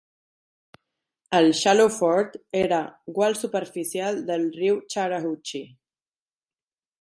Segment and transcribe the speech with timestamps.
[1.39, 2.79] El Shallow Ford era
[3.19, 5.69] gual superficial del riu Chattahoochee.